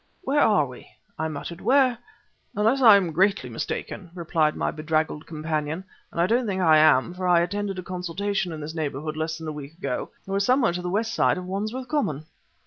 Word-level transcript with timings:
"Where 0.23 0.39
are 0.41 0.65
we?" 0.65 0.89
I 1.19 1.27
muttered 1.27 1.61
"where..." 1.61 1.95
"Unless 2.55 2.81
I 2.81 2.95
am 2.95 3.11
greatly 3.11 3.51
mistaken," 3.51 4.09
replied 4.15 4.55
my 4.55 4.71
bedraggled 4.71 5.27
companion, 5.27 5.83
"and 6.11 6.19
I 6.19 6.25
don't 6.25 6.47
think 6.47 6.59
I 6.59 6.77
am, 6.79 7.13
for 7.13 7.27
I 7.27 7.41
attended 7.41 7.77
a 7.77 7.83
consultation 7.83 8.51
in 8.51 8.61
this 8.61 8.73
neighborhood 8.73 9.15
less 9.15 9.37
than 9.37 9.47
a 9.47 9.51
week 9.51 9.77
ago, 9.77 10.09
we 10.25 10.39
somewhere 10.39 10.73
on 10.75 10.81
the 10.81 10.89
west 10.89 11.13
side 11.13 11.37
of 11.37 11.45
Wandsworth 11.45 11.87
Common!" 11.87 12.25